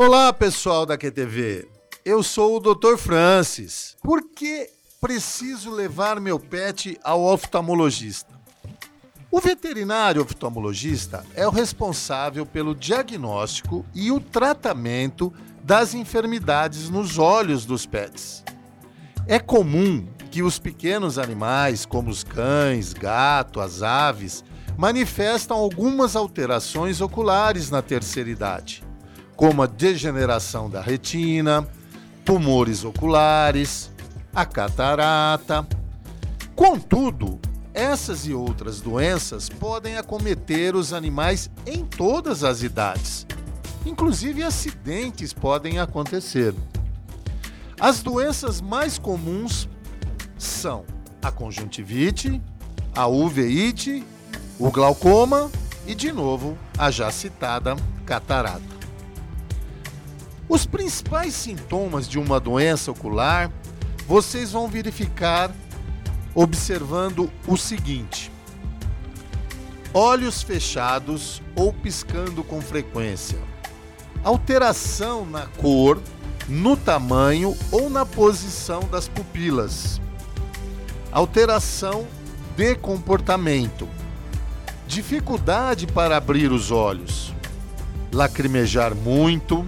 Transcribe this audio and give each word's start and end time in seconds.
Olá, 0.00 0.32
pessoal 0.32 0.86
da 0.86 0.96
QTV. 0.96 1.66
Eu 2.04 2.22
sou 2.22 2.56
o 2.56 2.60
Dr. 2.60 2.96
Francis. 2.96 3.96
Por 4.00 4.22
que 4.30 4.70
preciso 5.00 5.72
levar 5.72 6.20
meu 6.20 6.38
pet 6.38 6.96
ao 7.02 7.20
oftalmologista? 7.20 8.32
O 9.28 9.40
veterinário 9.40 10.22
oftalmologista 10.22 11.26
é 11.34 11.44
o 11.48 11.50
responsável 11.50 12.46
pelo 12.46 12.76
diagnóstico 12.76 13.84
e 13.92 14.12
o 14.12 14.20
tratamento 14.20 15.32
das 15.64 15.94
enfermidades 15.94 16.88
nos 16.88 17.18
olhos 17.18 17.66
dos 17.66 17.84
pets. 17.84 18.44
É 19.26 19.40
comum 19.40 20.06
que 20.30 20.44
os 20.44 20.60
pequenos 20.60 21.18
animais, 21.18 21.84
como 21.84 22.08
os 22.08 22.22
cães, 22.22 22.92
gato, 22.92 23.58
as 23.60 23.82
aves, 23.82 24.44
manifestam 24.76 25.56
algumas 25.56 26.14
alterações 26.14 27.00
oculares 27.00 27.68
na 27.68 27.82
terceira 27.82 28.30
idade, 28.30 28.84
como 29.38 29.62
a 29.62 29.66
degeneração 29.66 30.68
da 30.68 30.80
retina, 30.80 31.64
tumores 32.24 32.84
oculares, 32.84 33.88
a 34.34 34.44
catarata. 34.44 35.64
Contudo, 36.56 37.38
essas 37.72 38.26
e 38.26 38.34
outras 38.34 38.80
doenças 38.80 39.48
podem 39.48 39.96
acometer 39.96 40.74
os 40.74 40.92
animais 40.92 41.48
em 41.64 41.84
todas 41.84 42.42
as 42.42 42.64
idades. 42.64 43.28
Inclusive, 43.86 44.42
acidentes 44.42 45.32
podem 45.32 45.78
acontecer. 45.78 46.52
As 47.78 48.02
doenças 48.02 48.60
mais 48.60 48.98
comuns 48.98 49.68
são 50.36 50.84
a 51.22 51.30
conjuntivite, 51.30 52.42
a 52.92 53.06
uveíte, 53.06 54.04
o 54.58 54.68
glaucoma 54.72 55.48
e, 55.86 55.94
de 55.94 56.10
novo, 56.10 56.58
a 56.76 56.90
já 56.90 57.08
citada 57.12 57.76
catarata. 58.04 58.77
Os 60.48 60.64
principais 60.64 61.34
sintomas 61.34 62.08
de 62.08 62.18
uma 62.18 62.40
doença 62.40 62.90
ocular 62.90 63.50
vocês 64.06 64.52
vão 64.52 64.66
verificar 64.66 65.50
observando 66.34 67.30
o 67.46 67.56
seguinte: 67.56 68.32
olhos 69.92 70.42
fechados 70.42 71.42
ou 71.54 71.72
piscando 71.72 72.42
com 72.42 72.62
frequência, 72.62 73.38
alteração 74.24 75.26
na 75.26 75.46
cor, 75.46 76.00
no 76.48 76.78
tamanho 76.78 77.54
ou 77.70 77.90
na 77.90 78.06
posição 78.06 78.80
das 78.90 79.06
pupilas, 79.06 80.00
alteração 81.12 82.06
de 82.56 82.74
comportamento, 82.74 83.86
dificuldade 84.86 85.86
para 85.86 86.16
abrir 86.16 86.50
os 86.50 86.70
olhos, 86.70 87.34
lacrimejar 88.10 88.94
muito, 88.94 89.66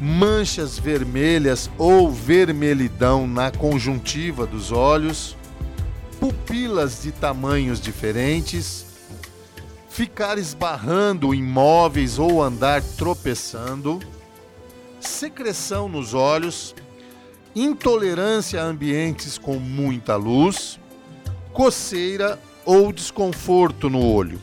manchas 0.00 0.78
vermelhas 0.78 1.70
ou 1.78 2.10
vermelhidão 2.10 3.26
na 3.26 3.50
conjuntiva 3.50 4.46
dos 4.46 4.70
olhos, 4.72 5.36
pupilas 6.20 7.02
de 7.02 7.12
tamanhos 7.12 7.80
diferentes, 7.80 8.86
ficar 9.88 10.38
esbarrando 10.38 11.34
em 11.34 11.42
móveis 11.42 12.18
ou 12.18 12.42
andar 12.42 12.82
tropeçando, 12.82 14.00
secreção 15.00 15.88
nos 15.88 16.12
olhos, 16.12 16.74
intolerância 17.54 18.60
a 18.60 18.64
ambientes 18.64 19.38
com 19.38 19.54
muita 19.54 20.16
luz, 20.16 20.78
coceira 21.52 22.38
ou 22.66 22.92
desconforto 22.92 23.88
no 23.88 24.04
olho. 24.04 24.40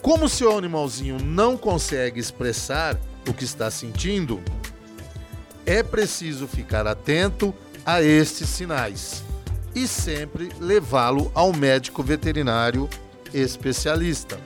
Como 0.00 0.28
seu 0.28 0.56
animalzinho 0.56 1.18
não 1.18 1.56
consegue 1.56 2.20
expressar 2.20 2.96
o 3.28 3.34
que 3.34 3.44
está 3.44 3.70
sentindo, 3.70 4.42
é 5.66 5.82
preciso 5.82 6.48
ficar 6.48 6.86
atento 6.86 7.54
a 7.84 8.02
estes 8.02 8.48
sinais 8.48 9.22
e 9.74 9.86
sempre 9.86 10.50
levá-lo 10.58 11.30
ao 11.34 11.52
médico 11.52 12.02
veterinário 12.02 12.88
especialista 13.32 14.40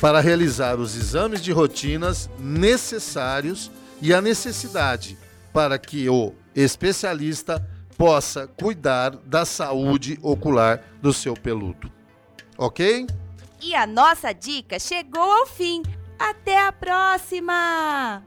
para 0.00 0.20
realizar 0.20 0.78
os 0.78 0.96
exames 0.96 1.42
de 1.42 1.50
rotinas 1.50 2.30
necessários 2.38 3.70
e 4.00 4.14
a 4.14 4.20
necessidade 4.20 5.18
para 5.52 5.76
que 5.76 6.08
o 6.08 6.32
especialista 6.54 7.66
possa 7.96 8.46
cuidar 8.46 9.10
da 9.10 9.44
saúde 9.44 10.16
ocular 10.22 10.84
do 11.02 11.12
seu 11.12 11.34
peludo. 11.34 11.90
Ok? 12.56 13.08
E 13.60 13.74
a 13.74 13.84
nossa 13.84 14.32
dica 14.32 14.78
chegou 14.78 15.20
ao 15.20 15.46
fim. 15.46 15.82
Até 16.18 16.58
a 16.58 16.72
próxima! 16.72 18.22